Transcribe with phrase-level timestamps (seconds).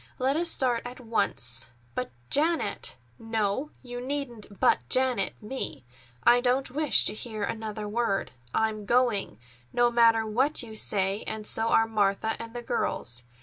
[0.17, 3.69] Let us start at once." "But, Janet——" "No!
[3.83, 5.85] You needn't 'But Janet' me.
[6.23, 8.31] I don't wish to hear another word.
[8.51, 9.37] I'm going,
[9.71, 13.25] no matter what you say, and so are Martha and the girls.